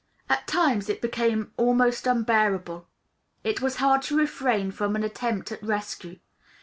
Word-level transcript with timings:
At 0.27 0.47
times 0.47 0.89
it 0.89 0.99
became 0.99 1.51
almost 1.57 2.07
unbearable: 2.07 2.87
it 3.43 3.61
was 3.61 3.75
hard 3.75 4.01
to 4.09 4.17
refrain 4.17 4.71
from 4.71 4.95
an 4.95 5.03
attempt 5.03 5.51
at 5.51 5.61
rescue. 5.61 6.17